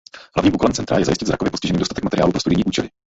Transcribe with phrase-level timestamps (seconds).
[0.35, 2.89] Hlavním úkolem centra je zajistit zrakově postiženým dostatek materiálů pro studijní účely.